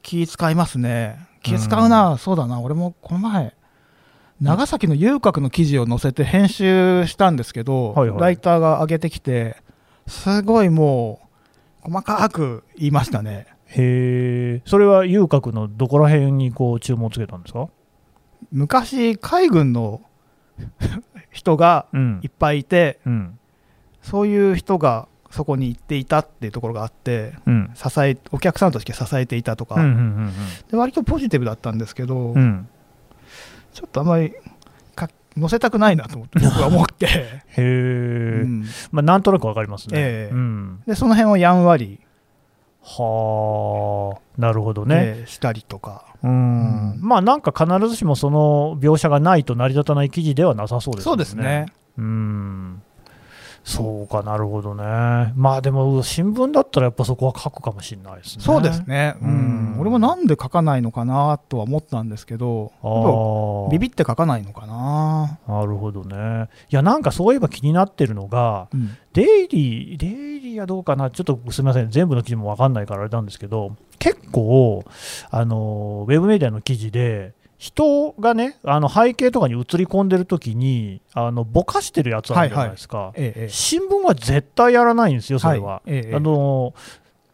[0.00, 1.28] 気使いますね。
[1.42, 3.54] 気使うな、そうだな、俺もこの前、
[4.40, 9.58] 長崎の遊郭の記事を載せて編集したんですけど、はいはいライターが上げてきて、
[10.06, 11.20] すごいも
[11.84, 13.46] う、細かく言いましたね。
[13.72, 17.68] へえ、それは遊郭のどこら辺にこう注文をつけたんですか、
[18.52, 20.02] 昔、海軍の
[21.30, 22.20] 人がうん。
[22.22, 23.38] いっぱいいて、うん。
[24.02, 27.70] そういう人がそこに行っていたっていうところがあって、うん。
[27.74, 30.30] 支えお客さんとして支えていたとか、うんうん
[30.70, 32.34] で割とポジティブだったんですけど、うん。
[32.34, 32.68] うん
[33.72, 34.32] ちょっとあんまり
[34.96, 38.64] か載せたくないなと思って 僕は思って、へえ、うん。
[38.90, 39.96] まあ、なんとなくわかりますね。
[39.96, 40.34] ええ。
[40.34, 42.00] うん、でその辺をやんわり、
[42.82, 45.14] はあ、なるほどね。
[45.18, 46.92] えーしたりとか、うん。
[46.92, 47.00] うん。
[47.00, 51.66] まあなんか必ずしもその描写がないと成り立たない記事ではなさそうですそようですね。
[51.98, 52.82] うん
[53.64, 55.32] そうかなるほどね。
[55.36, 58.44] まあでも新聞だったらやっぱそこは書くかもしれないですね。
[58.44, 62.70] そうですね、うんうん俺もなんで書かないのかなとは思ったんですけど、
[63.72, 65.38] ビビって書かないのかな。
[65.48, 66.48] なるほどね。
[66.70, 74.84] いやなんかそういえば気になってるのが、うんデイリー、デイリーはどうかな、ちょっとすみません、全部の記事も分かんないからあれなんですけど、結構、
[75.30, 83.48] あのウェブメディアの記事で、人がね、あの背景とかに映り込んでるときにあの、ぼかしてるやつあるじゃないですか、ええええ。
[83.50, 85.66] 新聞は絶対やらないんですよ、それは。
[85.66, 86.16] はいええ。
[86.16, 86.72] あの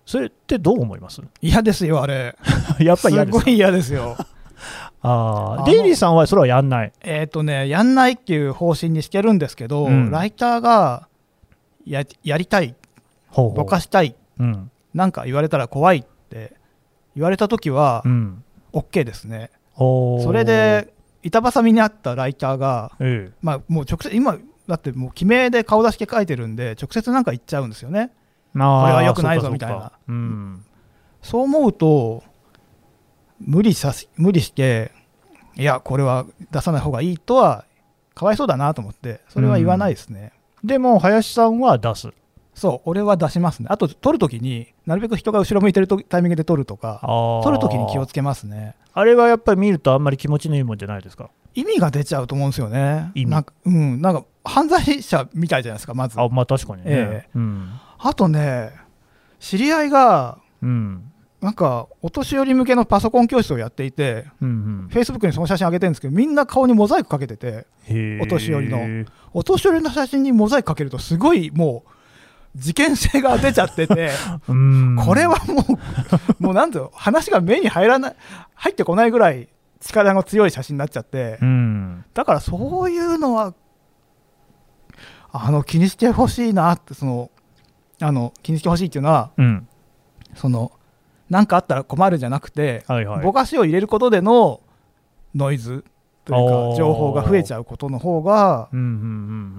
[0.05, 1.23] それってどう思います？
[1.41, 2.37] 嫌ですよ、あれ。
[2.81, 3.41] やっぱり嫌ですか？
[3.41, 4.17] すごい嫌ですよ。
[5.03, 6.93] ああデイリーさんはそれはやんない？
[7.05, 10.11] えっ、とね、やんないっていう方針にしてるんですけど、うん。
[10.11, 11.07] ライターが
[11.87, 12.75] ややりたい、
[13.33, 14.71] ぼかしたい、うん。
[14.93, 16.55] なんか言われたら怖いって
[17.15, 19.51] 言われたときはう、ん、OK ですね。
[19.79, 28.13] それで、板挟みにあったライターが、ええまあ、もう直接、今、だってもう記名で顔出して書いてるんで、直接なんか言っちゃうんですよね。
[28.53, 30.65] これは良くないぞみたいなそうかうん
[31.23, 32.23] そう思うと、
[33.41, 34.93] 無理さし無理して、
[35.57, 37.65] いや、これは出さない方がいいとは、
[38.15, 40.33] かわいそうだなと思って、それは言わないですね。
[40.65, 42.13] でも林さんは出す。
[42.57, 43.67] そう、俺は出しますね。
[43.71, 48.75] あと、撮るときになるべく人が後ろ向いてるとタイミングで撮るとか、撮撮るときに気をつけますね。
[48.95, 51.29] あれはやっぱり見るとあんまり気持ちのいいもんじゃないですか？
[51.55, 53.13] 意味が出ちゃうと思うんですよね。
[53.15, 56.19] 意味なんか、うん、なんか、犯罪者みたいじゃないですか、まず。
[56.19, 56.91] ああまあ確かにね。
[56.91, 57.71] えうん。
[58.17, 58.73] とね、
[59.39, 61.13] 知り合いが、うん。
[61.43, 67.67] なんかお年寄り向けのパソコン教室をやっていて、フェイスブックにその写真上げてるんですけど、みんな顔にモザイクかけてて、
[68.23, 71.91] お年寄りのお年寄りの写真にモザイクかけると、すごいもう、
[72.57, 74.11] 事件性が出ちゃってて、
[74.49, 74.97] うん。
[74.97, 75.65] これはも
[76.41, 78.17] う、 もうなんだろう、話が目に入らない、
[78.55, 79.49] 入ってこないぐらい
[79.81, 82.05] 力の強い写真になっちゃってう、ん。
[82.15, 83.55] だからそういうのは、
[85.33, 87.31] あの気にしてほしいなって、その、
[88.01, 89.69] あの気にしてほしいっていうのは、うん。
[90.35, 90.73] その、
[91.29, 93.23] なんかあったら困るじゃなくて、はいはい。
[93.23, 94.61] ぼかしを入れることでの
[95.35, 95.85] ノイズ
[96.25, 98.71] というか、情報が増えちゃうことの方が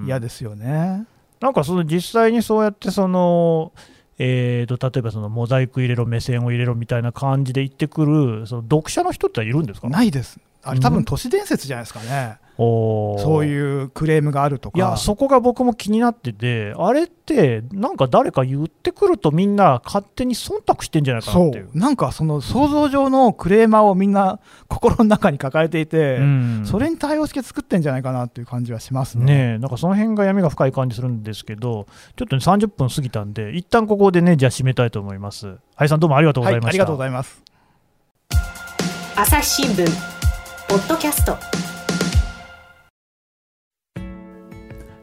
[0.06, 1.06] 嫌ですよね。
[1.40, 3.72] なんかその実際にそうやってその、
[4.18, 9.90] えー、と例えばそのモザイク入れろ、目線を入れろみたいな感じで言ってくるその読者の人っているんですか？
[9.90, 10.40] ないです。
[10.64, 10.94] あれ、多うん。
[10.96, 14.78] 分都市伝説じゃないですかね、そういうクレームがあるとか。
[14.78, 21.78] いやそこが僕も気になってて、あれって、なんか誰か言ってくると、みんな勝手に忖度してんじゃないかなそっていうう。
[21.78, 29.26] なんかその想像上のクレーマーをみんな心の中に抱えていて、うんそれに対応して作ってんじゃないかなっていう感じはしますね。
[29.26, 35.58] ねえなんかその辺が闇が深い感じするんですけど、ちょっとね、30分過ぎたんで、一旦ここでね、じゃあ締めたいと思います。
[35.76, 36.70] 林さん、どうもありがとうごはい、ざいました。
[36.70, 37.44] ありがとうございます。
[39.16, 39.86] 朝日新聞
[40.70, 41.67] ポッドキャスト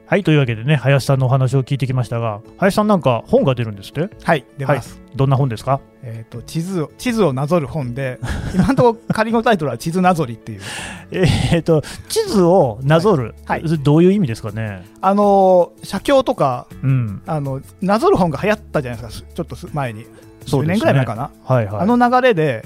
[0.06, 4.10] はい、というわけでね、林さんのお話を聞いてきましたが、林さんなんか本が出るんですって？
[4.22, 5.00] はい、出ます。
[5.16, 5.80] どんな本ですか？
[6.02, 8.20] えっ、と地図を地図をなぞる本で、
[8.54, 10.60] 今のところ仮のタイトルは地図なぞりっていう。
[11.10, 14.84] えー、と、地図をなぞる、はいはいどういう意味ですかね？
[15.00, 20.06] あのー写経とかうん、あのなぞる本が流行ったじゃないですか、ちょっとす前に、10
[20.46, 21.80] そうね年ぐらい前かな、はいはい。
[21.80, 22.64] あの流れで、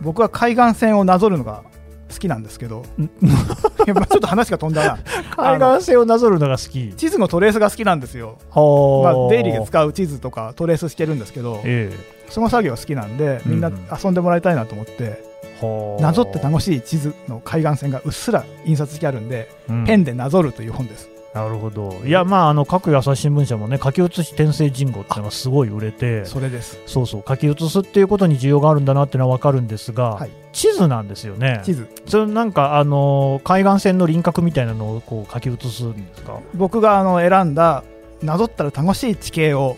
[0.00, 1.62] 僕は海岸線をなぞるのが
[2.10, 3.02] 好きなんですけど、い
[3.86, 4.98] やまあちょっと話が飛んだな、
[5.58, 6.92] 海岸線をなぞるのが好き。
[6.94, 11.92] 地図のトレースが好きなんですよ、はまあ、デイリーで使う地図とかトレースしてるんですけど、え
[12.28, 16.02] その作業好きなんで、みんなうん遊んでもらいたいなと思って、えはあ。
[16.02, 19.84] なぞって楽しい地図の海岸線がうっすら印刷してあるんで、うん。
[19.84, 21.13] ペンでなぞるという本です。
[21.34, 22.00] なるほど。
[22.04, 26.80] いや、まあ、あの各朝日新聞社もね、書き写し転生人語っていうのがすごい売れて、それです。
[26.86, 31.62] そうそう、書き写すっていうことに需要があるんだなっていうのは分かるんですが、はい地図なんですよね。
[31.64, 31.88] 地図。
[32.06, 36.38] それなんか、あの海岸線の輪郭みたいなのをこう書き写すんですか？
[36.54, 37.82] 僕があの選んだ
[38.22, 39.76] なぞったら楽しい地形を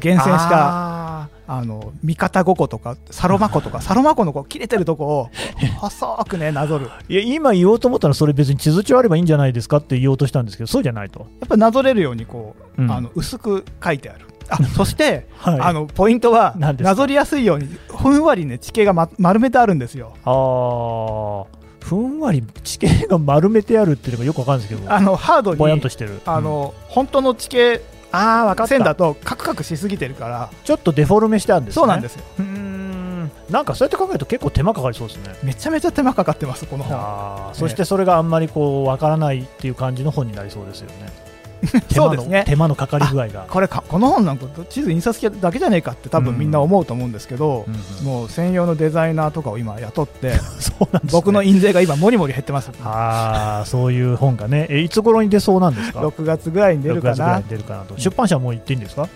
[0.00, 5.30] 厳選したあの三方五湖とかサロマ湖とかサロマ湖のこう切れてるとこを
[5.78, 6.86] 細くねなぞる。
[7.08, 12.90] やいや今言おうと思ったらそれ別に地図帳あればいいんじゃないですかって言おうとしたんですけどそうじゃないと、っぱりなぞれるようにこう、うん。
[12.90, 14.26] あの薄く書いてある。
[14.48, 20.14] あそして、はい、あのポイントはなぞりやすいようにふんわりね地形が、ま、丸めてあるんですよ。
[20.24, 21.46] あー。
[21.84, 24.92] ふんわり地形が丸めてあるっていうのがよくわかるんですけど。
[24.92, 26.20] あのハードにぼやんとしてる。
[26.26, 27.80] あの、本当の地形
[28.16, 28.68] ああ分かった。
[28.68, 31.80] 線だとカクカクしすぎてるからちょっとデフォルメしてあるんですね。
[31.80, 32.24] そうなんですよ。
[32.38, 33.30] うーん。
[33.50, 35.34] なんかそうやって考えると結構手間かかりそうですね。
[35.42, 36.96] めちゃめちゃ手間かかってますこの本。
[36.96, 41.25] あーそしてそれがあんまりこうわからないっていう感じの本になりそうですよね
[41.94, 42.44] そうですね。
[42.46, 43.46] 手間のかかり具合が。
[43.48, 48.04] これかこの本なんか地図印刷系だけじゃねえかって多分みんな思うと思うんですけど、うんうん。
[48.04, 51.20] もう専用のデザイナーとかを今雇って そうなんですね。
[51.20, 52.70] 僕の印税が今もりもり減ってます。
[52.84, 54.66] ああそういう本がね。
[54.70, 56.00] えいつ頃に出そうなんですか？
[56.06, 57.42] 6月ぐらいに出る6かな。
[57.48, 57.94] 出るかなと。
[57.98, 59.08] 出版社はもう言っていいんですか、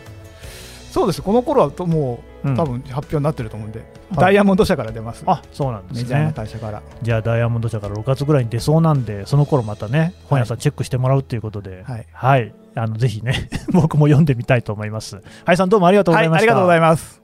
[0.91, 2.57] そうですこの頃はともううん。
[2.57, 5.23] 多分発表になってると思うんで、ダイヤモンド社から出ます。
[5.27, 6.83] あそうなんですメジャーなね会社から。
[7.03, 15.21] じゃあダイヤモンド社から6月ぐらいに出そうなんでその頃またね本屋さんチェックしてもらうということではい、はい、あのぜひね 僕も読んでみたいと思います。
[15.45, 17.23] はいさんどうもありがとうごはい、ざいました、ありがとうございます。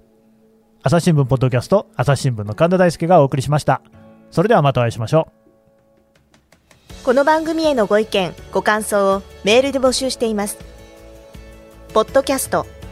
[0.83, 3.81] 朝日新聞ポッドキャスト朝日新聞の神田大輔がお送りしました。
[4.31, 5.29] それではまたお会いしましょ
[7.03, 7.05] う。
[7.05, 10.59] この番組へのご意見ご感想をメールで募集しています。
[11.95, 12.67] ポッドキャスト